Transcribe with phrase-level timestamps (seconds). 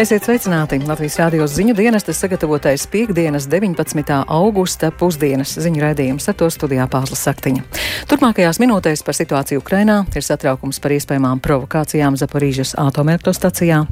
[0.00, 0.78] Esiet sveicināti!
[0.88, 4.14] Latvijas rādījos ziņu dienestas sagatavotais piekdienas 19.
[4.32, 7.66] augusta pusdienas ziņu raidījums ar to studijā Pāzla Saktiņa.
[8.08, 13.82] Turpmākajās minūtēs par situāciju Ukrainā ir satraukums par iespējamām provokācijām Zaporīžas atomelektrostacijā.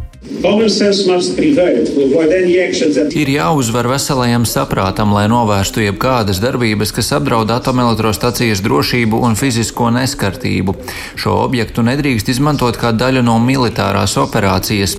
[3.20, 10.78] Ir jāuzvar veselajam saprātam, lai novērstu jebkādas darbības, kas apdraud atomelektrostacijas drošību un fizisko neskartību.
[11.20, 14.96] Šo objektu nedrīkst izmantot kā daļu no militārās operācijas.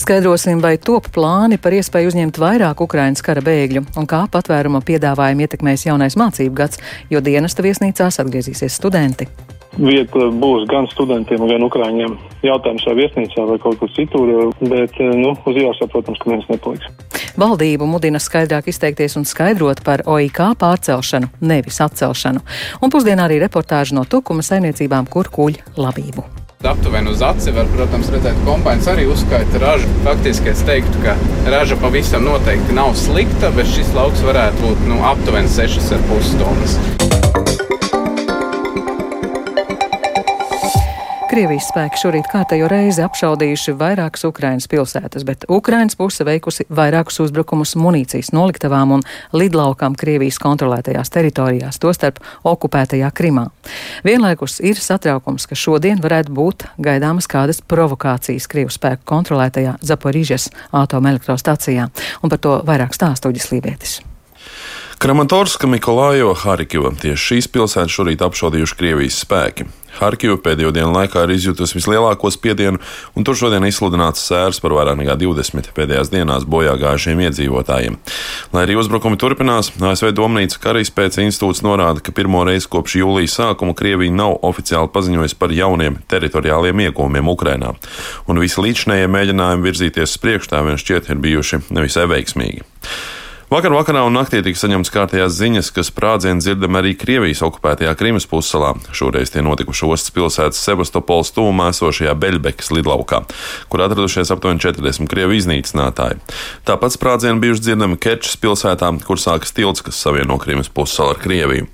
[0.00, 5.44] Skaidrosim, vai top plāni par iespēju uzņemt vairāk Ukrainas kara bēgļu un kā patvēruma piedāvājumu
[5.44, 6.80] ietekmēs jaunais mācību gads,
[7.12, 9.28] jo dienesta viesnīcās atgriezīsies studenti.
[9.76, 12.16] Vieta būs gan studentiem, gan ukrāņiem.
[12.48, 14.32] Jautājums vai viesnīcā vai kaut kur citur,
[14.72, 16.88] bet nu, uz ielas, protams, ka viens nepaliks.
[17.36, 22.40] Valdību mudina skaidrāk izteikties un skaidrot par OIK pārcelšanu, nevis atcelšanu.
[22.80, 26.39] Un pusdienā arī reportāža no tukuma saimniecībām, kur kuģ labību.
[26.64, 29.88] Aptuveni uz aci var, protams, redzēt, ka kompainijas arī uzskaita ražu.
[30.04, 31.14] Faktiski es teiktu, ka
[31.48, 36.76] raža pavisam noteikti nav slikta, bet šis lauks varētu būt nu, aptuveni 6,5 tonnas.
[41.30, 47.76] Krievijas spēki šorīt kārtējo reizi apšaudījuši vairākas Ukrainas pilsētas, bet Ukrainas puse veikusi vairākus uzbrukumus
[47.78, 52.18] munīcijas noliktavām un lidlaukām Krievijas kontrolētajās teritorijās, tostarp
[52.50, 53.46] okupētajā Krimā.
[54.02, 60.50] Vienlaikus ir satraukums, ka šodien varētu būt gaidāmas kādas provokācijas Krievu spēku kontrolētajā Zaporīžas
[60.82, 61.92] atomelektrostacijā,
[62.24, 64.00] un par to vairāk stāstuģis Lībietis.
[65.00, 69.70] Kramatorska, Mikolājo, Harkiva tieši šīs pilsētas šorīt apšaudījuši Krievijas spēki.
[69.98, 72.80] Harkiva pēdējo dienu laikā ir izjutusi vislielāko spiedienu,
[73.16, 77.98] un tur šodien izsludināts sērs par vairāk nekā 20 pēdējās dienās bojā gājušiem iedzīvotājiem.
[78.54, 83.76] Lai arī uzbrukumi turpinās, ASV Domnīca Karaspēca institūts norāda, ka pirmo reizi kopš jūlijas sākuma
[83.76, 87.74] Krievija nav oficiāli paziņojusi par jauniem teritoriāliem iegūmiem Ukrainā,
[88.26, 92.66] un visi līdzinējie mēģinājumi virzīties uz priekšu tā vien šķiet ir bijuši nevisai veiksmīgi.
[93.50, 98.28] Vakar vakarā un naktī tika saņemts kārtējās ziņas, ka sprādzieni dzirdami arī Krievijas okupētajā Krimas
[98.30, 98.76] pussalā.
[98.94, 103.18] Šoreiz tie notikuši ostas pilsētas Sevastopols tūmā esošajā Beļbekas lidlaukā,
[103.66, 106.20] kur atradušies aptuveni 40 krievu iznīcinātāji.
[106.68, 111.66] Tāpat sprādzieni bijuši dzirdami Kerčas pilsētā, kur sākas tilts, kas savieno Krimas pussalu ar Krieviju.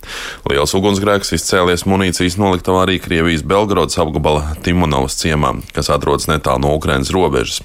[0.49, 6.73] Liels ugunsgrēks izcēlies munīcijas noliktavā arī Krievijas Belgradas apgabala Timonovas ciemā, kas atrodas netālu no
[6.81, 7.61] Ukrainas robežas.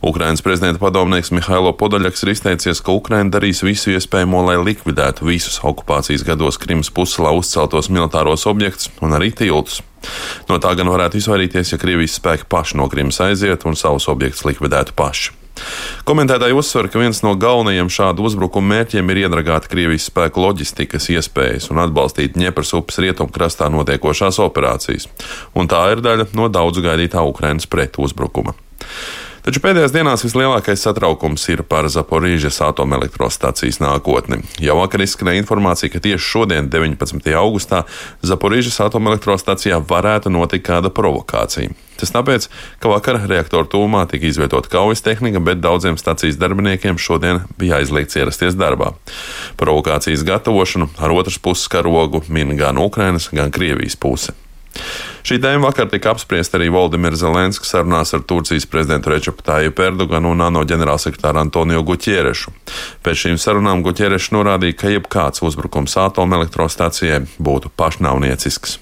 [0.00, 5.58] Ukrainas prezidenta padomnieks Mihailo Podaļaks ir izteicies, ka Ukraina darīs visu iespējamo, lai likvidētu visus
[5.66, 9.80] okupācijas gados Krimas pussalā uzceltos militāros objektus un arī tiltus.
[10.46, 14.44] No tā gan varētu izvairīties, ja Krievijas spēki paši no Krimas aiziet un savus objektus
[14.46, 15.32] likvidētu paši.
[16.06, 21.68] Komentētāji uzsver, ka viens no galvenajiem šādu uzbrukumu mērķiem ir iedragāt Krievijas spēku loģistikas iespējas
[21.74, 25.10] un atbalstīt Dņepras upes rietumkrastā notiekošās operācijas,
[25.58, 28.54] un tā ir daļa no daudzu gaidītā Ukrainas pretuzbrukuma.
[29.42, 34.38] Taču pēdējās dienās vislielākais satraukums ir par Zaporīžas atomelektrostacijas nākotni.
[34.62, 37.26] Jau vakar izskanēja informācija, ka tieši šodien, 19.
[37.40, 37.80] augustā,
[38.22, 41.74] Zaporīžas atomelektrostacijā varētu notikt kāda provokācija.
[41.98, 42.46] Tas tāpēc,
[42.78, 48.20] ka vakar reaktoru tūmā tika izvietota kaujas tehnika, bet daudziem stacijas darbiniekiem šodien bija aizliegts
[48.22, 48.92] ierasties darbā.
[49.58, 54.38] Provokācijas gatavošanu ar otras puses karogu min gan Ukrainas, gan Krievijas puse.
[55.22, 60.32] Šī tēma vakar tika apspriesta arī Valdemira Zelenska sarunās ar Turcijas prezidentu Rečepu Tāju Erdoganu
[60.34, 62.50] un ANO ģenerālsekretāru Antoniju Guķierešu.
[63.06, 68.80] Pēc šīm sarunām Guķierešs norādīja, ka jebkāds uzbrukums atomelektrostacijai būtu pašnāvniecisks.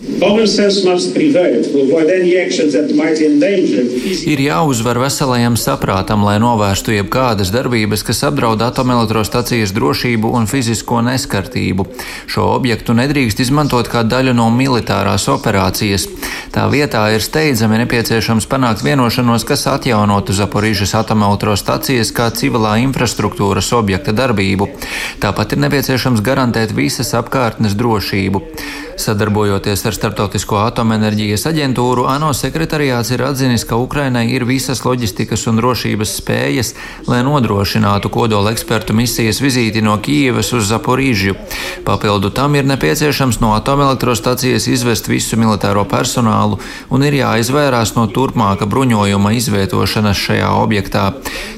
[4.33, 11.89] Ir jāuzvar veselajam saprātam, lai novērstu jebkādas darbības, kas apdraud atomelektrostacijas drošību un fizisko neskartību.
[12.25, 16.09] Šo objektu nedrīkst izmantot kā daļu no militārās operācijas.
[16.55, 24.15] Tā vietā ir steidzami nepieciešams panākt vienošanos, kas atjaunotu Zaporīžas atomelektrostacijas kā civilā infrastruktūras objekta
[24.17, 24.71] darbību.
[25.23, 28.45] Tāpat ir nepieciešams garantēt visas apkārtnes drošību.
[29.01, 35.57] Sadarbojoties ar Startautisko atomenerģijas aģentūru, ANO sekretariāts ir atzinis, ka Ukrainai ir visas loģistikas un
[35.61, 36.75] drošības spējas,
[37.09, 41.37] lai nodrošinātu kodola ekspertu misijas vizīti no Kīivas uz Zaporīžu.
[41.87, 46.61] Papildu tam ir nepieciešams no atomelektrostacijas izvest visu militāro personālu
[46.91, 51.07] un ir jāizvairās no turpmāka bruņojuma izvietošanas šajā objektā.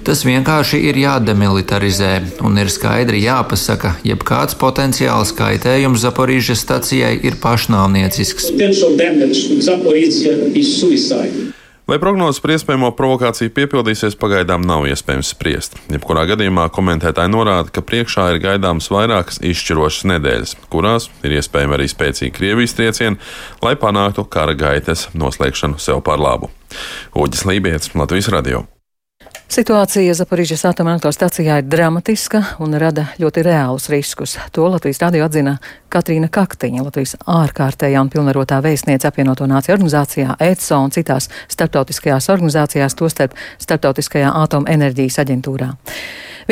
[0.07, 2.13] Tas vienkārši ir jādemilitarizē
[2.47, 8.53] un ir skaidri jāpasaka, jebkāds potenciāls kaitējums Zaporīžas stacijai ir ir pašnāvniecisks.
[11.83, 15.75] Vai prognozes par iespējamo provokāciju piepildīsies, pagaidām nav iespējams spriest.
[15.91, 21.89] Jebkurā gadījumā komentētāji norāda, ka priekšā ir gaidāmas vairākas izšķirošas nedēļas, kurās ir iespējami arī
[21.91, 23.19] spēcīgi Krievijas triecieni,
[23.67, 26.53] lai panāktu kara gaitas noslēgšanu sev par labu.
[27.19, 28.63] Uģis Lībijams, Latvijas Radio.
[29.53, 34.39] Situācija Zaporižas atomelektrostacijā ir dramatiska un rada ļoti reālus riskus.
[34.57, 35.59] To Latvijas radio atzina
[35.93, 42.97] Katrīna Kaktiņa, Latvijas ārkārtējā un pilnvarotā vēstniece apvienoto nāciju organizācijā ECO un citās starptautiskajās organizācijās,
[42.97, 45.69] tostarp Starptautiskajā atomenerģijas aģentūrā.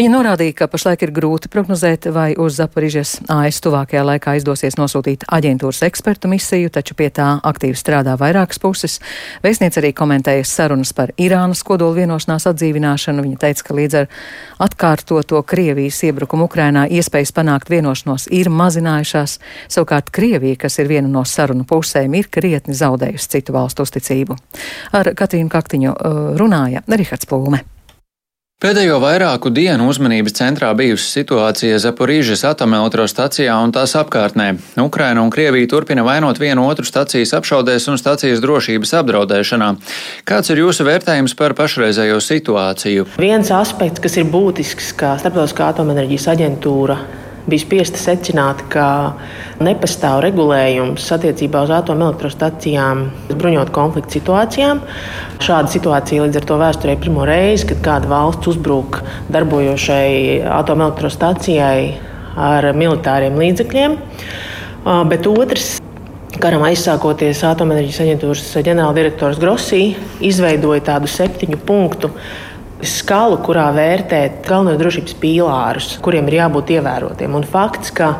[0.00, 5.26] Viņa norādīja, ka pašlaik ir grūti prognozēt, vai uz Zaporižas AS tuvākajā laikā izdosies nosūtīt
[5.28, 8.94] aģentūras ekspertu misiju, taču pie tā aktīvi strādā vairākas puses.
[9.44, 13.20] Vēstniece arī komentēja sarunas par Irānas kodolu vienošanās atdzīvināšanu.
[13.26, 14.08] Viņa teica, ka līdz ar
[14.64, 19.36] atkārtoto Krievijas iebrukumu Ukrainā iespējas panākt vienošanos ir mazinājušās.
[19.68, 24.38] Savukārt Krievija, kas ir viena no sarunu pusēm, ir krietni zaudējusi citu valstu uzticību.
[24.96, 27.60] Ar Katrīnu Kaktiņu uh, runāja Rihards Plūme.
[28.60, 34.50] Pēdējo vairāku dienu uzmanības centrā bijusi situācija Zaporīžas atomelektrostacijā un tās apkārtnē.
[34.82, 39.70] Ukraina un Krievija turpina vainot vienu otru stacijas apšaudēs un stacijas drošības apdraudēšanā.
[40.28, 43.08] Kāds ir jūsu vērtējums par pašreizējo situāciju?
[43.24, 47.00] Viens aspekts, kas ir būtisks, kā Starptautiskā atomenerģijas aģentūra
[47.48, 48.86] bija spiesta secināt, ka
[49.64, 54.82] nepastāv regulējums attiecībā uz atomelektrostacijām, bruņotu konfliktu situācijām.
[55.40, 59.00] Šāda situācija līdz ar to vēsturē ir pirmo reizi, kad kāda valsts uzbruk
[59.32, 61.84] darbojošai atomelektrostacijai
[62.40, 64.00] ar militāriem līdzekļiem.
[65.10, 65.78] Bet otrs
[66.40, 69.80] Karam aizsākoties atomenerģijas aģentūras ģenerāldirektors Grosī
[70.24, 72.12] izveidoja tādu septiņu punktu
[72.86, 77.36] skalu, kurā vērtēt galvenos drošības pīlārus, kuriem ir jābūt ievērotiem.
[77.36, 78.14] Un fakts, ka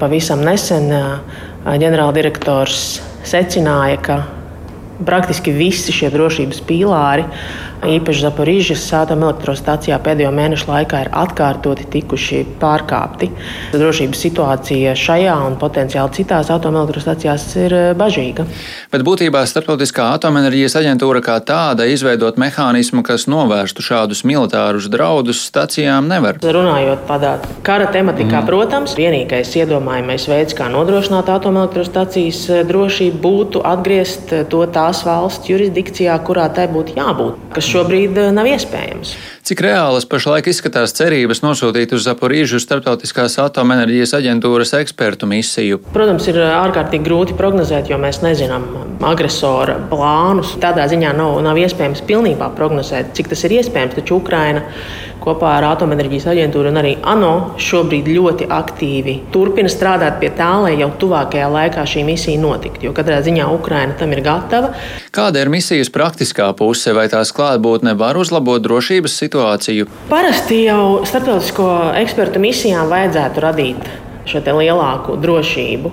[0.00, 0.90] pavisam nesen
[1.68, 2.82] ģenerāldirektors
[3.28, 4.18] secināja, ka
[5.06, 7.26] praktiski visi šie drošības pīlāri
[7.86, 13.30] īpaši Zaporīžas atomelektrostacijā pēdējo mēnešu laikā ir atkārtoti tikuši pārkāpti.
[13.74, 18.46] Drošības situācija šajā un potenciāli citās atomelektrostacijās ir eh, bažīga.
[18.92, 26.10] Bet būtībā Startautiskā atomenerģijas aģentūra kā tāda izveidot mehānismu, kas novērstu šādus militārus draudus stacijām
[26.10, 26.40] nevar.
[26.42, 27.36] Runājot tādā
[27.66, 28.48] kara tematikā, mm.
[28.48, 36.18] protams, vienīgais iedomājamais veids, kā nodrošināt atomelektrostacijas eh, drošību, būtu atgriezt to tās valsts jurisdikcijā,
[36.26, 37.38] kurā tai būtu jābūt.
[37.68, 39.12] Šobrīd eh, nav iespējams.
[39.48, 45.78] Cik reālas pašlaik izskatās cerības nosūtīt uz Zaporīžu starptautiskās atomenerģijas aģentūras ekspertu misiju?
[45.94, 48.66] Protams, ir ārkārtīgi grūti prognozēt, jo mēs nezinām
[49.08, 50.52] agresora plānus.
[50.60, 53.96] Tādā ziņā nav, nav iespējams pilnībā prognozēt, cik tas ir iespējams.
[53.96, 54.66] Taču Ukraina
[55.24, 60.74] kopā ar Atomenerģijas aģentūru un arī ANO šobrīd ļoti aktīvi turpina strādāt pie tā, lai
[60.76, 62.90] jau tuvākajā laikā šī misija notiktu.
[62.90, 64.74] Jo katrā ziņā Ukraina tam ir gatava.
[65.14, 69.37] Kāda ir misijas praktiskā puse, vai tās klātbūtne var uzlabot drošības situāciju?
[70.10, 71.68] Parasti jau starptautisko
[72.00, 73.92] ekspertu misijām vajadzētu radīt
[74.28, 75.92] šo lielāku drošību.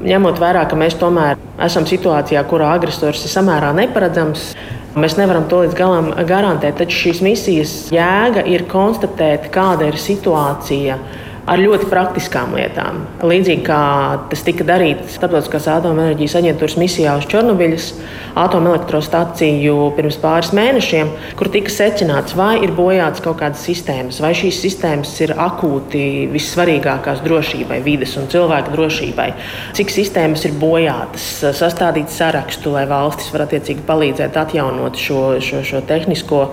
[0.00, 4.52] Ņemot vērā, ka mēs tomēr esam situācijā, kurā agresors ir samērā neparedzams,
[4.98, 10.96] Mēs nevaram to līdz galam garantēt, taču šīs misijas jēga ir konstatēt, kāda ir situācija
[11.48, 13.04] ar ļoti praktiskām lietām.
[13.24, 13.80] Līdzīgi kā
[14.30, 17.86] tas tika darīts Starptautiskās atomenerģijas aģentūras misijā uz Černobiļas
[18.40, 24.60] atomelektrostaciju pirms pāris mēnešiem, kur tika secināts, vai ir bojātas kaut kādas sistēmas, vai šīs
[24.64, 26.04] sistēmas ir akūti
[26.34, 29.30] vissvarīgākās drošībai, vides un cilvēka drošībai,
[29.78, 31.26] cik sistēmas ir bojātas,
[31.58, 36.46] sastādīt sarakstu, lai valstis var attiecīgi palīdzēt atjaunot šo, šo, šo tehnisko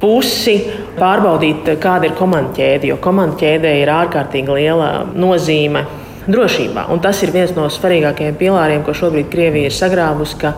[0.00, 0.58] pusi
[0.98, 5.84] pārbaudīt, kāda ir komandķēde, jo komandķēdē ir ārkārtīgi liela nozīme
[6.28, 6.88] drošībā.
[6.92, 10.54] Un tas ir viens no svarīgākajiem pilāriem, ko šobrīd Krievija ir sagrāvusi.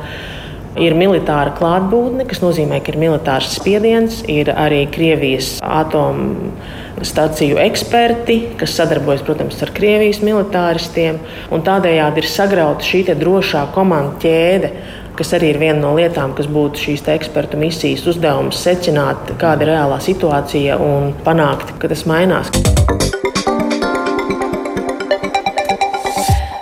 [0.80, 6.52] Ir militāra klātbūtne, kas nozīmē, ka ir militārs spiediens, ir arī Krievijas atomu
[7.02, 11.18] staciju eksperti, kas sadarbojas, protams, ar Krievijas militāristiem.
[11.50, 14.70] Tādējādi ir sagrauta šī drošā komandu ķēde,
[15.20, 19.74] kas arī ir viena no lietām, kas būtu šīs ekspertu misijas uzdevums, secināt, kāda ir
[19.74, 22.48] reālā situācija un panākt, ka tas mainās.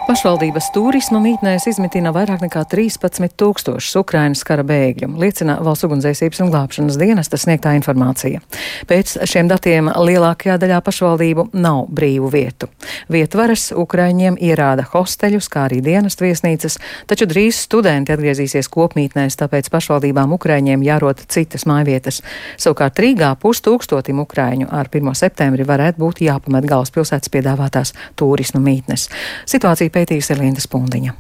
[0.09, 6.53] Pašvaldības turisma mītnēs izmitina vairāk nekā 13 tūkstošus Ukrainas kara bēgļu, liecina Valsts ugunsdzēsības un
[6.55, 8.41] glābšanas dienesta sniegtā informācija.
[8.89, 12.71] Pēc šiem datiem lielākajā daļā pašvaldību nav brīvu vietu.
[13.13, 20.33] Vietvaras Ukraiņiem ierāda hosteļus, kā arī dienestu viesnīcas, taču drīz studenti atgriezīsies kopmītnēs, tāpēc pašvaldībām
[20.39, 22.23] Ukraiņiem jārot citas mājvietas.
[22.57, 25.13] Savukārt Rīgā pustūkstotim Ukraiņu ar 1.
[25.21, 29.11] septembri varētu būt jāpamet galvaspilsētas piedāvātās turismu mītnes.
[29.45, 31.17] Situācija pētījis Elīna Spundiņa.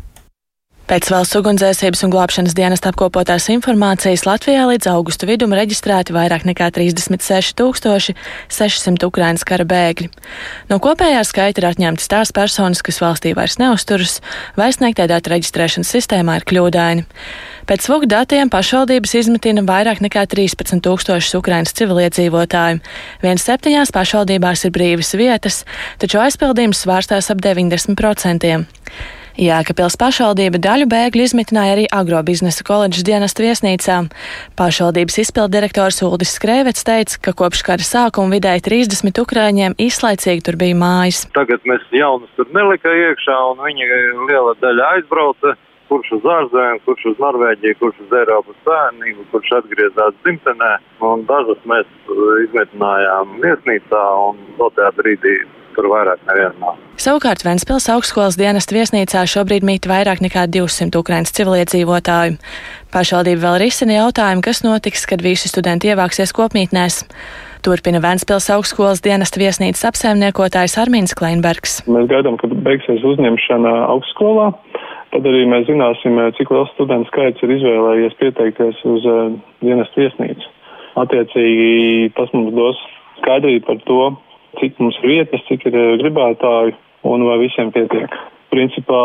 [0.88, 6.72] Pēc valsts ugunsdzēsības un glābšanas dienas apkopotās informācijas Latvijā līdz augusta vidum reģistrēti vairāk nekā
[6.72, 10.08] 36,600 Ukrainas kara bēgļi.
[10.70, 14.24] No kopējā skaita ir atņemtas tās personas, kas valstī vairs neusturas,
[14.56, 17.04] vai sniegtā datu reģistrēšanas sistēmā ir kļūdaini.
[17.68, 22.80] Pēc SVUG datiem pašvaldības izmetina vairāk nekā 13 tūkstošus Ukrainas civiliedzīvotāju.
[23.20, 25.68] Viens septiņās pašvaldībās ir brīvas vietas,
[26.00, 28.64] taču aizpildījums svārstās ap 90%.
[29.38, 33.98] Jēkabils pašvaldība daļu bēgļu izmitināja arī agrobiznesa koledžas dienestu viesnīcā.
[34.58, 40.74] Pašvaldības izpildirektors Uldis Skrēvets teica, ka kopš kara sākuma vidēji 30 ukrāņiem īslaicīgi tur bija
[40.80, 41.22] mājas.
[41.38, 43.86] Tagad mēs jaunus tur nelika iekšā un viņi
[44.26, 45.54] liela daļa aizbrauca
[45.88, 50.72] kurš uz ārzemēm, kurš uz Norvēģiju, kurš uz Eiropas Savienību, kurš atgriezās dzimtenē.
[51.08, 51.88] Un dažas mēs
[52.42, 55.38] izmetinājām viesnīcā un dotajā brīdī
[55.78, 56.78] tur vairāk nevienu nav.
[56.98, 62.40] Savukārt Ventspils augstskolas dienesta viesnīcā šobrīd mīt vairāk nekā 200 Ukrainas civiliedzīvotāju.
[62.94, 67.04] Pašvaldība vēl risina jautājumu, kas notiks, kad visi studenti ievāksies kopmītnēs.
[67.62, 71.80] Turpina Ventspils augstskolas dienesta viesnīcas apsaimniekotājs Armīns Kleinbergs.
[71.90, 74.52] Mēs gaidām, kad beigsies uzņemšana augstskolā.
[75.14, 80.50] Tad arī mēs zināsim, cik liels studentu skaits ir izvēlējies pieteikties uz uh, dienestu viesnīcu.
[81.02, 82.80] Attiecīgi tas mums dos
[83.22, 84.02] skaidrību par to,
[84.56, 86.76] cik mums ir vietas, cik ir eh, gribētāju
[87.08, 88.14] un vai visiem pietiek.
[88.48, 89.00] Principā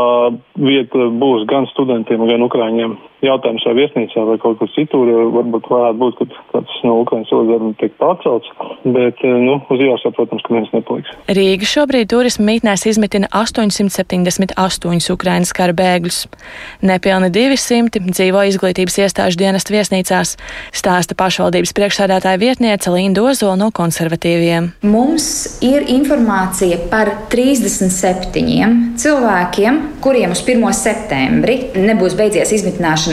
[0.55, 2.95] vieta būs gan studentiem, gan ukrāņiem.
[3.23, 7.73] Jautājums vai viesnīcā vai kaut kur citur, varbūt varētu būt, ka kāds no Ukrainas cilvēkiem
[7.79, 8.49] tiek pārcelts,
[8.83, 11.13] bet, eh, nu, uz ielas, protams, ka viens nepaliks.
[11.27, 16.19] Rīga šobrīd turisma mītnēs izmitina 878 Ukrainas kara bēgļus.
[16.83, 20.35] Nepilni 200 dzīvo izglītības iestāžu dienestu viesnīcās,
[20.75, 24.73] stāsta pašvaldības priekšsādātāja vietniece Linda Ozola no konservatīviem.
[24.83, 30.73] Mums ir informācija par 37 cilvēkiem cilvēkiem, kuriem uz 1.
[30.75, 32.51] septembri nebūs beidzies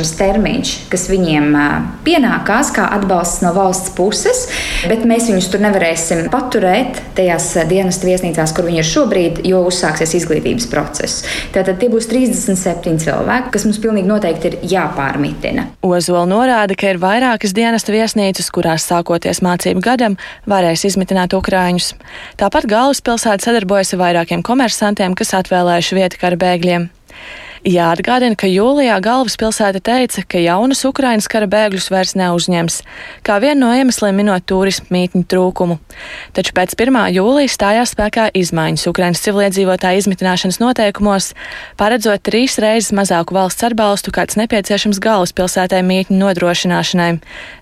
[0.01, 1.57] izmitināšanas termiņš, kas viņiem
[2.05, 4.49] pienākās kā atbalsts no valsts puses,
[4.89, 10.15] bet mēs viņus tur nevarēsim paturēt tajās dienas viesnīcās, kur viņi ir šobrīd, jo uzsāksies
[10.21, 11.25] izglītības process.
[11.53, 15.69] Tātad tie būs 37 cilvēki, kas mums pilnīgi noteikti ir jāpārmitina.
[15.83, 20.17] Ozola norāda, ka ir vairākas dienas viesnīcas, kurās sākoties mācību gadam
[20.49, 21.95] varēs izmitināt ukrāņus.
[22.41, 26.91] Tāpat galvaspilsēta sadarbojas ar vairākiem komersantiem, kas atvēlējuši vietu kara bēgļiem.
[27.61, 32.79] Jāatgādina, ka jūlijā galvaspilsēta teica, ka jaunus Ukrainas kara bēgļus vairs neuzņems,
[33.21, 35.77] kā vienu no iemesliem minot turismu mītņu trūkumu.
[36.33, 36.97] Taču pēc 1.
[37.13, 41.35] jūlijas stājās spēkā izmaiņas Ukrainas civiliedzīvotāju izmitināšanas noteikumos,
[41.77, 47.11] paredzot trīs reizes mazāku valsts atbalstu, kāds nepieciešams galvaspilsētai mītņu nodrošināšanai.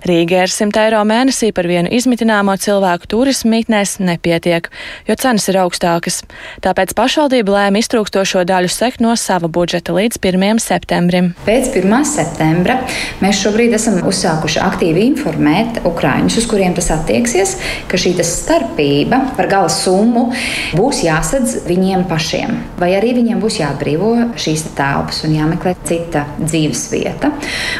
[0.07, 4.71] Rīgā ar 100 eiro mēnesī par vienu izmitināmo cilvēku turismu mītnēs nepietiek,
[5.11, 6.23] jo cenas ir augstākas.
[6.63, 10.59] Tāpēc pašvaldība lēma iztrūkstošo daļu sekt no sava budžeta budžeta līdz 1.
[10.61, 11.35] septembrim.
[11.47, 12.05] Pēc 1.
[12.05, 12.79] septembra
[13.23, 17.57] mēs šobrīd esam uzsākuši aktīvi informēt Ukrāņus, uz kuriem tas attieksies,
[17.89, 20.33] ka šī starpība par gala summu
[20.77, 26.89] būs jāsadz viņiem pašiem, vai arī viņiem būs jāatbrīvo šīs telpas un jāmeklē cita dzīves
[26.93, 27.33] vieta.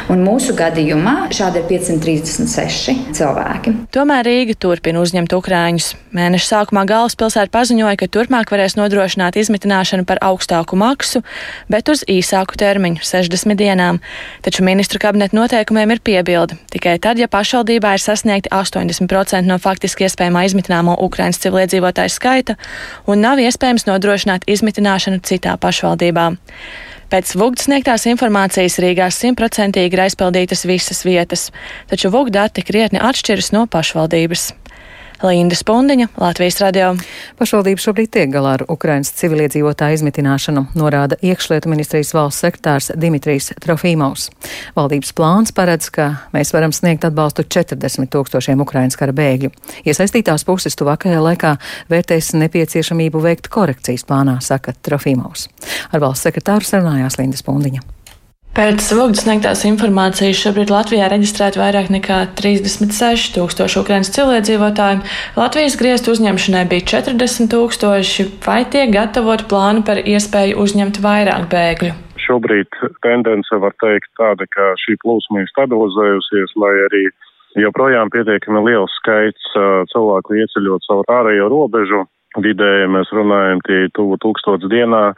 [0.09, 3.75] Un mūsu gadījumā šādi ir 536 cilvēki.
[3.93, 5.93] Tomēr Rīga turpina uzņemt Ukrāņus.
[6.15, 11.21] Mēneša sākumā galvaspilsēta paziņoja, ka turpmāk varēs nodrošināt izmitināšanu par augstāku maksu,
[11.69, 13.99] bet uz uz īsāku termiņu- 60 dienām.
[14.41, 20.05] Taču ministru kabineta noteikumiem ir piebilde tikai tad, ja pašvaldībā ir sasniegti 80% no faktiski
[20.05, 22.55] iespējamā izmitināmo Ukraiņas civiliedzīvotāju skaita
[23.07, 26.37] un nav iespējams nodrošināt izmitināšanu citā pašvaldībā.
[27.09, 31.49] Pēc VUGD sniegtās informācijas Rīgā simtprocentīgi ir aizpildītas visas vietas,
[31.89, 34.58] taču VUGD dati krietni atšķiras no pašvaldības.
[35.23, 36.93] Linda Spundiņa, Latvijas radio.
[37.35, 44.29] Pašvaldība šobrīd tiek galā ar Ukrainas civiliedzīvotāju izmitināšanu, norāda iekšlietu ministrijas valsts sektārs Dimitrijs Trofīmovs.
[44.79, 49.51] Valdības plāns paredz, ka mēs varam sniegt atbalstu 40 tūkstošiem Ukrainas kara bēgļu.
[49.83, 51.57] Iesaistītās puses tuvākajā laikā
[51.91, 55.49] vērtēs nepieciešamību veikt korekcijas plānā, saka Trofīmovs.
[55.91, 57.98] Ar valsts sekretāru sarunājās Linda Spundiņa.
[58.57, 65.03] Pēc Vogdas sniegtās informācijas šobrīd Latvijā reģistrēta vairāk nekā 36 tūkstoši Ukraiņas cilvēdzīvotāju.
[65.37, 68.25] Latvijas griestu uzņemšanai bija 40 tūkstoši.
[68.47, 71.93] Vai tiek gatavot plānu par iespēju uzņemt vairāk bēgļu?
[72.25, 77.05] Šobrīd tendence var teikt tāda, ka šī plūsma ir stabilizējusies, lai arī
[77.61, 79.53] joprojām pietiekami liels skaits
[79.93, 82.07] cilvēku ieceļot savu ārējo robežu.
[82.41, 85.13] Vidēji mēs runājam tie tuvu tūkstots dienā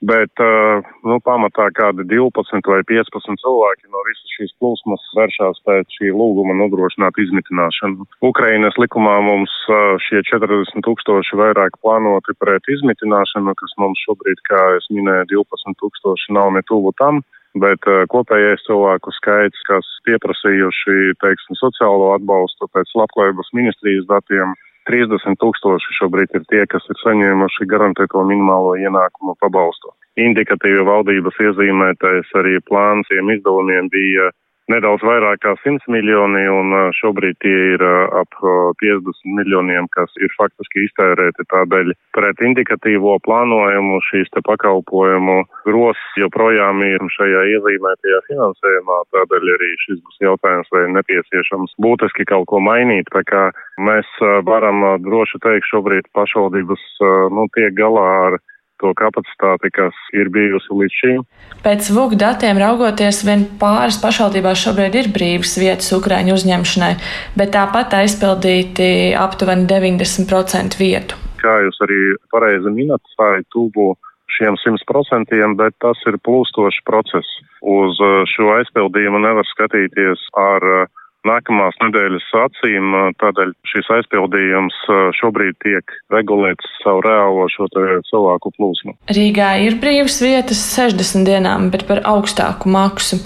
[0.00, 5.98] Bet, uh, nu, pamatā kādi 12 vai 15 cilvēki no visas šīs plūsmas vēršās pēc
[5.98, 8.06] šī lūguma nodrošināt izmitināšanu.
[8.24, 14.62] Ukrainas likumā mums uh, šie 40 tūkstoši vairāk plānoti pret izmitināšanu, kas mums šobrīd, kā
[14.78, 17.20] es minēju, 12 tūkstoši nav ne tuvu tam.
[17.58, 24.54] bet uh, kopējais cilvēku skaits, kas pieprasījuši, teiksim, sociālo atbalstu pēc labklājības ministrijas datiem,
[24.88, 29.92] 30 tūkstoši šobrīd ir tie, kas ir saņēmuši garantēto minimālo ienākumu pabalstu.
[30.20, 34.30] Indikatīvi valdības iezīmētais arī plāns tiem izdevumiem bija
[34.72, 38.36] nedaudz vairāk kā 100 miljoni, un šobrīd tie ir ap
[38.82, 46.82] 50 miljoniem, kas ir faktiski iztērēti tādēļ pret indikatīvo plānojumu šīs te pakalpojumu gros joprojām
[46.86, 53.10] ir šajā iezīmētajā finansējumā, tādēļ arī šis būs jautājums, vai nepieciešams būtiski kaut ko mainīt,
[53.14, 53.48] tā kā
[53.80, 54.08] mēs
[54.48, 56.86] varam droši teikt šobrīd pašvaldības,
[57.34, 58.40] nu, tiek galā ar
[58.80, 61.22] to kapacitāti, kas ir bijusi līdz šim.
[61.64, 66.92] Pēc VUK datiem raugoties, vien pāris pašvaldībās šobrīd ir brīvas vietas Ukraiņu uzņemšanai,
[67.38, 71.18] bet tāpat aizpildīti aptuveni 90% vietu.
[71.40, 72.00] Kā jūs arī
[72.32, 73.94] pareizi minat, tā ir tuvu
[74.30, 77.36] šiem 100%, bet tas ir plūstošs process.
[77.60, 77.98] Uz
[78.32, 84.76] šo aizpildījumu nevar skatīties ar uh, nākamās nedēļas acīm, tādēļ šis aizpildījums
[85.18, 87.68] šobrīd tiek regulēts savu reālo šo
[88.08, 88.96] cilvēku plūsmu.
[89.12, 93.20] Rīgā ir brīvas vietas 60 dienām, bet par augstāku maksu.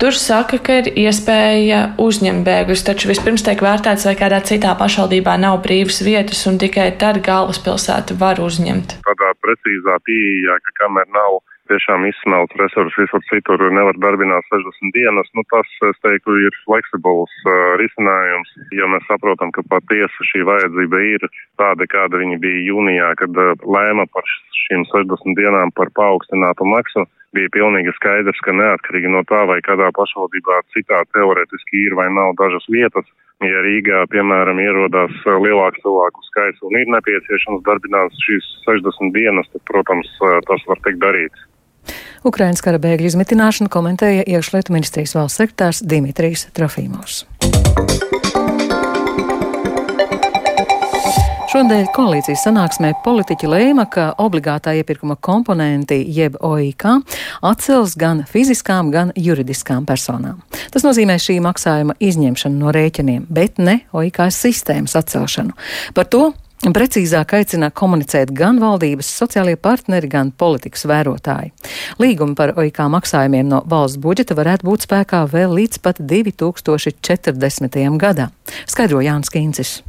[0.00, 5.36] Tur saka, ka ir iespēja uzņemt bēgļus, taču vispirms tiek vērtēts, vai kādā citā pašvaldībā
[5.42, 9.00] nav brīvas vietas, un tikai tad galvaspilsēta var uzņemt.
[9.06, 11.42] Tādā precīzā pieejā, ka kamēr nav
[11.72, 17.32] tiešām izsmelts resursus visur citur nevar darbināt 60 dienas, nu tas, es teiktu, ir fleksibls
[17.46, 21.26] uh, risinājums, jo mēs saprotam, ka patiesi šī vajadzība ir
[21.60, 24.28] tāda, kāda viņa bija jūnijā, kad uh, lēma par
[24.66, 27.08] šīm 60 dienām par paaugstinātu maksu.
[27.32, 32.34] Bija pilnīgi skaidrs, ka neatkarīgi no tā, vai kādā pašvaldībā citā teoretiski ir vai nav
[32.36, 33.08] dažas vietas,
[33.40, 39.64] ja Rīgā, piemēram, ierodās lielāks cilvēku skaits un ir nepieciešams darbināt šīs 60 dienas, tad,
[39.70, 40.12] protams,
[40.50, 41.48] tas var tikt darīts.
[42.22, 47.24] Ukrainas kara bēgļu izmitināšanu komentēja iekšlietu ministrijas valsts sekretārs Dimitrijs Trofīmovs.
[51.52, 56.86] Šodien koalīcijas sanāksmē politiķi lēma, ka obligātā iepirkuma komponenti, jeb OIK,
[57.44, 60.38] atcels gan fiziskām, gan juridiskām personām.
[60.72, 65.52] Tas nozīmē šī maksājuma izņemšanu no rēķiniem, bet ne OIK sistēmas atcelšanu.
[65.92, 66.30] Par to
[66.62, 71.50] Precīzāk aicina komunicēt gan valdības sociālie partneri, gan politikas vērotāji.
[71.98, 77.82] Līgumi par OIK maksājumiem no valsts budžeta varētu būt spēkā vēl līdz pat 2040.
[77.98, 78.30] gadam,
[78.70, 79.80] skaidro Jānis Kīncis.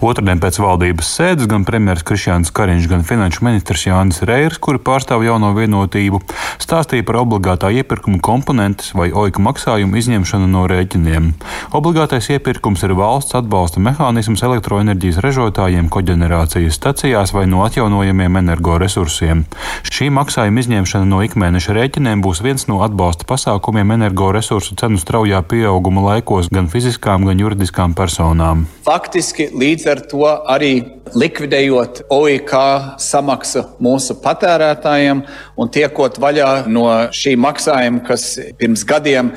[0.00, 5.24] Otradien pēc valdības sēdes gan premjerministrs Krišjāns Kariņš, gan finanšu ministrs Jānis Reirs, kuri pārstāv
[5.26, 6.20] jauno vienotību,
[6.62, 11.32] stāstīja par obligātā iepirkuma komponentes vai oika maksājumu izņemšanu no rēķiniem.
[11.76, 19.44] Obligātais iepirkums ir valsts atbalsta mehānisms elektroenerģijas ražotājiem koģenerācijas stacijās vai no atjaunojamiem energoresursiem.
[19.88, 26.06] Šī maksājuma izņemšana no ikmēneša rēķiniem būs viens no atbalsta pasākumiem energoresursu cenu straujā pieauguma
[26.08, 28.66] laikos gan fiziskām, gan juridiskām personām.
[28.86, 30.72] Faktiski līdz ar to arī
[31.16, 32.52] likvidējot OIK
[33.00, 35.22] samaksu mūsu patērētājiem
[35.56, 39.32] un tiekot vaļā no šī maksājuma, kas pirms gadiem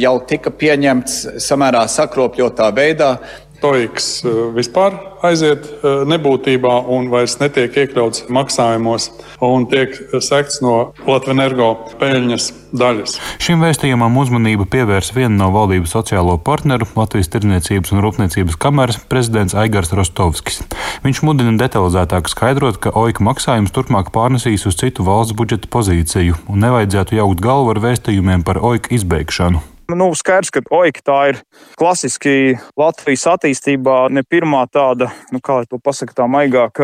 [0.00, 3.12] jau tika pieņemts samērā sakropļotā veidā,
[3.60, 9.10] Toiks eh, vispār aiziet eh, nebūtībā un vairs netiek iekļauts maksājumos
[9.44, 11.68] un tiek sekts no Latvijas energo
[12.00, 13.16] peļņas daļas.
[13.42, 19.56] Šim vēstījumam uzmanību pievērs viena no valdības sociālo partneru Latvijas Tirdzniecības un Rūpniecības kameras prezidents
[19.58, 20.62] Aigars Rostovskis.
[21.06, 26.62] Viņš mudina detalizētāk skaidrot, ka OIK maksājums turpmāk pārnesīs uz citu valsts budžeta pozīciju un
[26.66, 29.75] nevajadzētu jaukt galvu ar vēstījumiem par OIK izbeigšanu.
[29.86, 31.36] Nu, skaidrs, ka OIK tā ir
[31.78, 36.82] klasiski Latvijas attīstībā ne pirmā tāda, nu, kā to pasakā tā maigāk,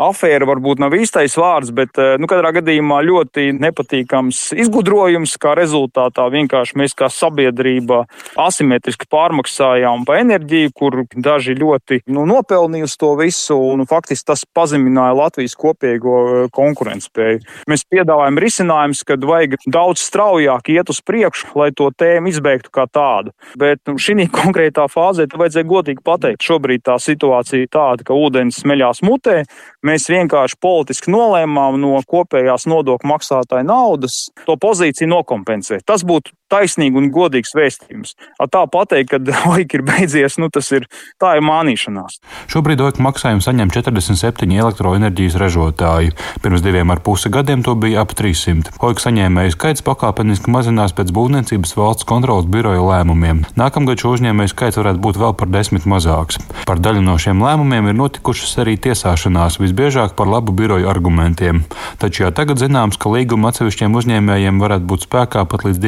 [0.00, 6.26] afēra varbūt nav īstais vārds, bet eh, nu, katrā gadījumā ļoti nepatīkams izgudrojums, kā rezultātā
[6.32, 8.02] vienkārši mēs kā sabiedrība
[8.40, 14.44] asimetriski pārmaksājām pa enerģiju, kur daži ļoti nu, nopelnīja uz to visu, un faktiski tas
[14.56, 17.44] pazemināja Latvijas kopīgo eh, konkurētspēju.
[17.70, 22.86] Mēs piedāvājam risinājumus, kad vajag daudz straujāk iet uz priekšu, lai to tēmu izbeigtu kā
[22.90, 23.34] tādu.
[23.60, 28.62] Bet nu, šī konkrētā fāzē vajadzēja godīgi pateikt, šobrīd tā situācija ir tāda, ka ūdens
[28.64, 29.42] smeļās mutē.
[29.90, 35.82] Mēs vienkārši politiski nolēmām no kopējās nodokļu maksātāja naudas to pozīciju nokompensēt.
[35.88, 38.16] Tas būtu taisnīgi un godīgs vēstījums.
[38.50, 42.20] Tā pateikt, ka OIK ir beidzies, nu, tas ir, ir mānīšanās.
[42.50, 46.14] Šobrīd OIK maksājumu saņem 47 elektroenerģijas ražotāji.
[46.44, 48.74] Pirms diviem ar pusi gadiem to bija ap 300.
[48.82, 53.44] OIK saņēmēju skaits pakāpeniski mazinās pēc būvniecības valsts kontrolas biroja lēmumiem.
[53.60, 56.40] Nākamgad šo uzņēmēju skaits varētu būt vēl par desmit mazāks.
[56.68, 59.60] Par daļu no šiem lēmumiem ir notikušas arī tiesāšanās.
[59.62, 61.64] Visbiežāk par labu biroju argumentiem.
[62.02, 65.82] Taču jau tagad zināms, ka līguma atsevišķiem uzņēmējiem varētu būt spēkā pat līdz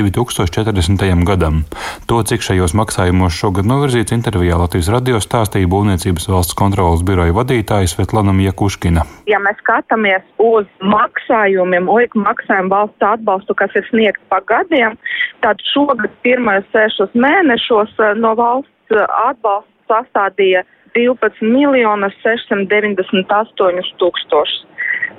[0.52, 1.24] 2040.
[1.24, 1.62] gadam.
[2.06, 7.88] To, cik šajos maksājumos šogad novirzīts intervijā Latvijas radio stāstīja Būvniecības valsts kontrolas biroja vadītāja
[7.90, 9.04] Svetlana Jakuškina.
[9.30, 14.98] Ja mēs skatāmies uz maksājumiem, OIK maksājumu valsts atbalstu, kas ir sniegts pa gadiem,
[15.44, 20.64] tad šogad pirmajos sešos mēnešos eh, no valsts eh, atbalsta sastādīja
[20.96, 24.66] 12 miljonus 698 tūkstošus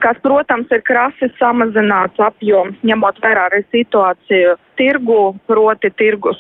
[0.04, 6.40] kas, protams, ir krasi samazināts apjoms, ņemot vērā arī situāciju tirgu, proti tirgus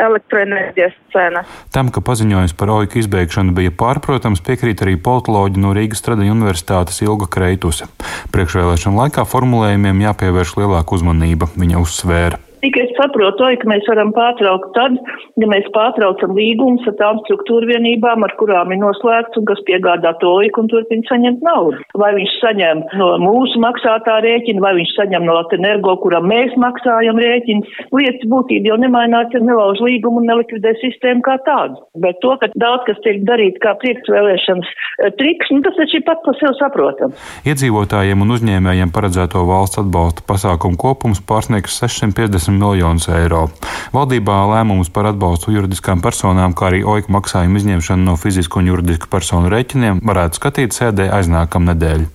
[0.00, 1.50] elektroenerģijas cenas.
[1.74, 7.02] Tam, ka paziņojums par OIK izbeigšanu bija pārprotams, piekrīt arī politoloģi no Rīgas Tradiņu universitātes
[7.04, 7.86] Ilga Kreituse.
[8.34, 12.42] Priekšvēlēšana laikā formulējumiem jāpievērš lielāka uzmanība, viņa uzsvēra.
[12.64, 14.94] Cik es saprotu, ka mēs varam pārtraukt tad,
[15.36, 20.14] ja mēs pārtraucam līgumus ar tām struktūra vienībām, ar kurām ir noslēgts un kas piegādā
[20.22, 21.82] to oiku un turpina saņemt naudu.
[22.00, 27.20] Vai viņš saņem no mūsu maksātā rēķina, vai viņš saņem no Latenergo, kuram mēs maksājam
[27.20, 27.68] rēķinu.
[27.98, 31.84] Lietas būtība jau nemainās, ja nelauž līgumu un nelikvidē sistēmu kā tādu.
[32.00, 36.06] Bet to, ka daudz kas tiek darīt kā priekšvēlēšanas eh, triks, nu, tas taču ir
[36.08, 37.28] pat par sevi saprotams.
[37.44, 43.46] Iedzīvotājiem un uzņēmējiem paredzēto valsts atbalsta pasākumu kopums pārsniegs 650 miljonus eiro.
[43.94, 49.10] Valdībā lēmumus par atbalstu juridiskām personām, kā arī OIK maksājumu izņemšanu no fizisku un juridisku
[49.12, 52.10] personu rēķiniem varētu skatīt sēdē aiznākam nedēļu.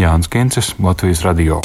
[0.00, 1.62] Jānis Kincis, Latvijas Radio.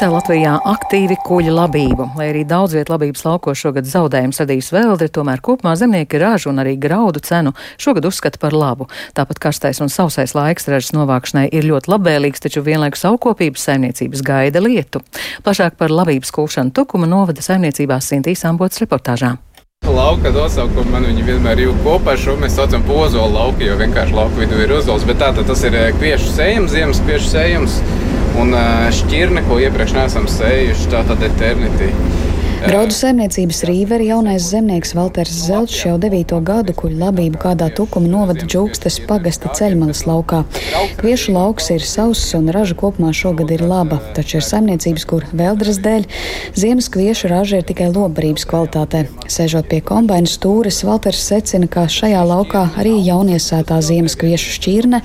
[0.00, 5.10] Visā Latvijā aktīvi kuģa labību, lai arī daudz viet labības laukos šogad zaudējums radīs veldri,
[5.12, 8.86] tomēr kopumā zemnieki ražu un arī graudu cenu šogad uzskata par labu.
[9.12, 14.62] Tāpat karstais un sausais laiks ražas novākšanai ir ļoti labvēlīgs, taču vienlaikus augkopības saimniecības gaida
[14.64, 15.02] lietu.
[15.44, 19.34] Plašāk par labības kūšanu Tukuma novada saimniecībās Sintīs Ambots reportāžā.
[19.84, 22.16] Lauka nosaukumu man viņi vienmēr jūt kopā.
[22.16, 25.04] Šo mēs saucam par ozolu lauku, jo vienkārši lauka vidū ir ozols.
[25.04, 27.82] Bet tā tas ir kviešu sējums, ziemas kviešu sējums
[28.38, 28.54] un
[28.94, 30.90] šķirne, ko iepriekš neesam sējuši.
[30.92, 31.90] Tā tad eternity.
[32.60, 38.44] Graudu saimniecības rīveri jaunais zemnieks Valters Zelčs jau devīto gadu kuģu labību kādā tukuma novada
[38.44, 40.42] džūkstes pagasta ceļmalas laukā.
[41.00, 45.80] Kviešu lauks ir sauss un raža kopumā šogad ir laba, taču ir saimniecības, kur vēldras
[45.80, 46.04] dēļ
[46.60, 49.06] ziemas kviešu raža ir tikai lobarības kvalitātē.
[49.24, 55.00] Sēžot pie kombaina stūres, Valters secina, ka šajā laukā arī jauniesētā ziemas kviešu šķirne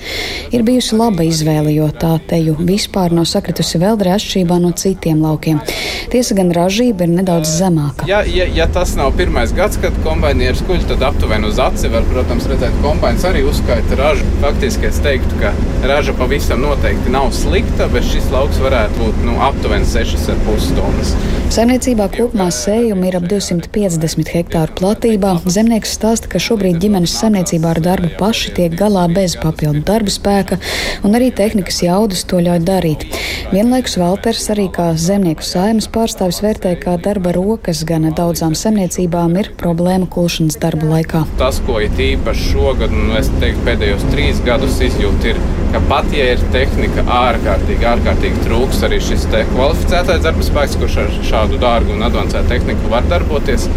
[0.52, 5.63] ir bijusi laba izvēle, jo tā teju vispār nav sakritusi vēldrē atšķirībā no citiem laukiem.
[6.12, 8.06] Tiesa gan ražība ir nedaudz daudz zemāka.
[8.08, 12.06] Ja, ja, ja tas nav pirmais gads, kad kombainieris kuģi, tad aptuveni uz aci var,
[12.10, 14.26] protams, redzēt, ka kombainis arī uzskaita ražu.
[14.42, 15.54] Faktiski es teiktu, ka
[15.86, 21.14] raža pavisam noteikti nav slikta, bet šis lauks varētu būt nu, aptuveni 6,5 tonnas.
[21.56, 25.36] Saimniecībā kopumā sējumi ir ap 250 hektāru platībā.
[25.46, 30.58] Zemnieks stāsta, ka šobrīd ģimenes saimniecībā ar darbu paši tiek galā bez papildu darba spēka,
[31.06, 33.06] un arī tehnikas jaudas to ļauj darīt.
[33.54, 39.52] Vienlaikus Valters arī kā zemnieku saimas pārstāvis vērtē, kā darba rokas gan daudzām saimniecībām ir
[39.60, 41.24] problēma kulšanas darba laikā.
[41.39, 45.41] Tas, ko ir īpaši šogad, un es teiktu, pēdējos trīs gadus izjūt, ir,
[45.74, 51.17] ka pat ja ir tehnika ārkārtīgi, ārkārtīgi trūks arī šis kvalificētais darba spēks, kurš ar
[51.32, 53.69] šādu dārgu un avansētu tehniku var darboties.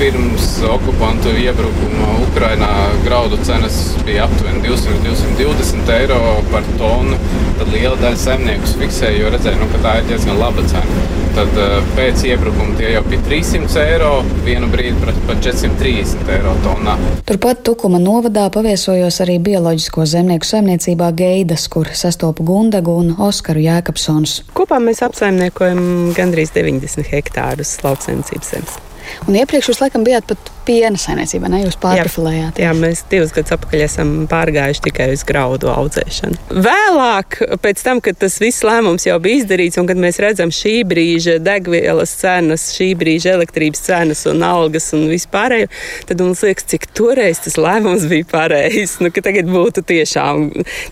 [0.00, 2.68] Pirms okupantu iebrukuma Ukrainā
[3.04, 3.74] graudu cenas
[4.06, 6.20] bija aptuveni 200-220 eiro
[6.52, 7.18] par tonu.
[7.58, 11.04] Tad liela daļa saimnieku fiksēja, jo redzēja, nu, ka tā ir diezgan laba cena.
[11.36, 11.60] Tad
[11.98, 14.10] pēc iebrukuma tie jau bija 300 eiro,
[14.48, 16.96] vienu brīdi pat 430 eiro tonā.
[17.28, 24.40] Turpat Tukuma novadā paviesojos arī bioloģisko zemnieku saimniecībā Geidas, kur sastopu Gundagu un Oskaru Jēkabsonus.
[24.56, 28.86] Kopā mēs apsaimniekojam gandrīz 90 hektārus lauksaimniecības zemes.
[29.28, 32.60] Un iepriekš jūs laikam bijāt pat piena saimniecībā, ne jūs pārprofilējāt?
[32.60, 36.38] Jā, jā, mēs divus gadus atpakaļ esam pārgājuši tikai uz graudu audzēšanu.
[36.66, 40.74] Vēlāk, pēc tam, kad tas viss lēmums jau bija izdarīts un kad mēs redzam šī
[40.90, 45.70] brīža degvielas cenas, šī brīža elektrības cenas un algas un vispārējo,
[46.10, 48.98] tad mums liekas, cik toreiz tas lēmums bija pareizs.
[49.00, 50.50] Nu, tagad būtu tiešām,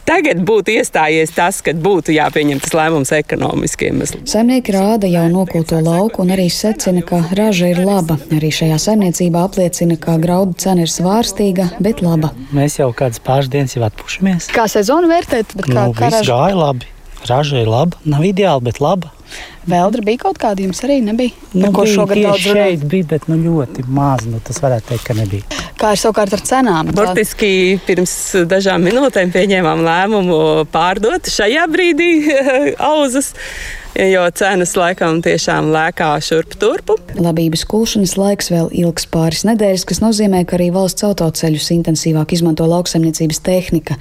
[0.09, 4.25] tagad būtu iestājies tas, kad būtu jāpieņem tas lēmums ekonomiskiem iemesliem.
[4.27, 8.08] Saimnieki rāda jau nokulto lauku un arī secina, ka raža ir laba.
[8.17, 12.33] Arī šajā saimniecībā apliecina, ka graudu cena ir svārstīga, bet laba.
[12.57, 14.49] Mēs jau kādas pāris dienas jau atpūšamies.
[14.55, 15.53] Kā sezonu vērtēt?
[15.67, 16.95] Kā, nu, kā raža gāja labi.
[17.29, 19.11] Raža ir laba, nav ideāli, bet laba.
[19.69, 21.35] Vēldra bija kaut kāda, jums arī nebija.
[21.53, 24.25] Nu, ko šogad daudz šeit bija, bet nu, ļoti maz.
[24.31, 25.59] Nu, tas varētu teikt, ka nebija.
[25.79, 26.93] Kā ir savukārt ar cenām?
[26.97, 27.51] Burtiski
[27.87, 28.15] pirms
[28.49, 30.39] dažām minūtēm pieņēmām lēmumu
[30.73, 32.09] pārdot šajā brīdī
[32.93, 33.35] auzas.
[33.95, 36.99] Jo cenas laikam tiešām lēkā šurp turpu.
[37.19, 42.67] Labības kulšanas laiks vēl ilgs pāris nedēļas, kas nozīmē, ka arī valsts autoceļus intensīvāk izmanto
[42.69, 43.99] lauksaimniecības tehnika.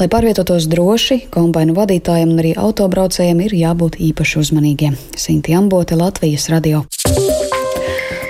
[0.00, 4.98] Lai pārvietotos droši, kombainu vadītājiem un arī autobraucējiem ir jābūt īpaši uzmanīgiem.
[5.16, 6.84] Sinti Ambote, Latvijas radio.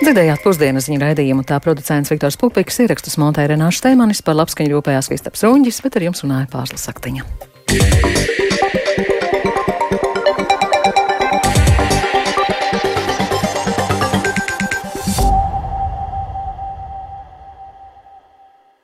[0.04, 5.08] Dzirdējāt pusdienas ziņu raidījumu, tā producents Viktors Pupiks, ierakstus montēja Renāša Steimanis, par labskaņu rūpējās
[5.08, 8.33] Kristaps Runģis, bet ar jums runāja Pārslas Saktiņa.